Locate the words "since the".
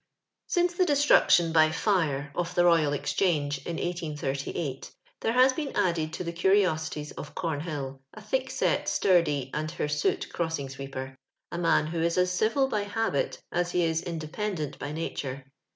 0.47-0.85